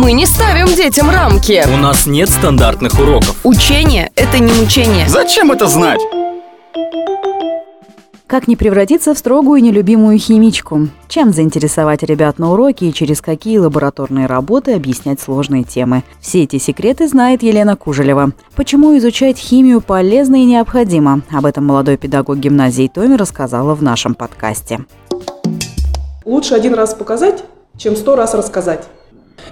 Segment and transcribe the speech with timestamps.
[0.00, 1.60] Мы не ставим детям рамки.
[1.74, 3.36] У нас нет стандартных уроков.
[3.42, 5.08] Учение– это не мучение.
[5.08, 5.98] Зачем это знать?
[8.28, 10.86] Как не превратиться в строгую и нелюбимую химичку?
[11.08, 16.04] Чем заинтересовать ребят на уроке и через какие лабораторные работы объяснять сложные темы?
[16.20, 18.30] Все эти секреты знает Елена Кужелева.
[18.54, 21.22] Почему изучать химию полезно и необходимо?
[21.32, 24.78] Об этом молодой педагог гимназии Томи рассказала в нашем подкасте.
[26.24, 27.42] Лучше один раз показать,
[27.76, 28.86] чем сто раз рассказать.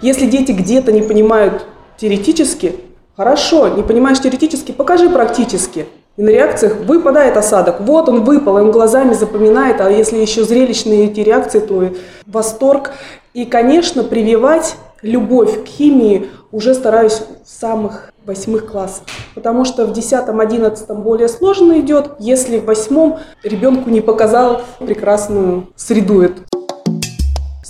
[0.03, 2.77] Если дети где-то не понимают теоретически,
[3.17, 5.87] хорошо, не понимаешь теоретически, покажи практически.
[6.17, 7.81] И на реакциях выпадает осадок.
[7.81, 11.91] Вот он выпал, и он глазами запоминает, а если еще зрелищные эти реакции, то
[12.27, 12.93] восторг.
[13.35, 19.05] И, конечно, прививать любовь к химии уже стараюсь в самых восьмых классах.
[19.35, 25.69] Потому что в десятом, одиннадцатом более сложно идет, если в восьмом ребенку не показал прекрасную
[25.77, 26.43] среду эту.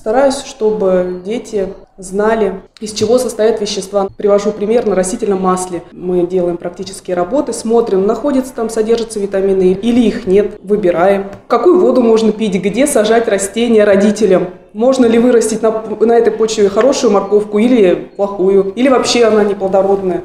[0.06, 4.06] Стараюсь, чтобы дети знали, из чего состоят вещества.
[4.16, 5.82] Привожу пример на растительном масле.
[5.90, 11.26] Мы делаем практические работы, смотрим, находится там, содержатся витамины или их нет, выбираем.
[11.48, 14.50] Какую воду можно пить, где сажать растения родителям.
[14.74, 20.22] Можно ли вырастить на, на этой почве хорошую морковку или плохую, или вообще она неплодородная.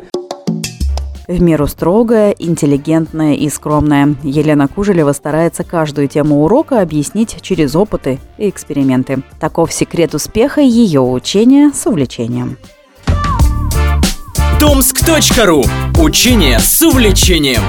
[1.32, 4.16] В меру строгая, интеллигентная и скромная.
[4.22, 9.24] Елена Кужелева старается каждую тему урока объяснить через опыты и эксперименты.
[9.40, 12.58] Таков секрет успеха ее учения с увлечением.
[14.60, 15.64] Томск.ру.
[15.98, 17.62] Учение с увлечением.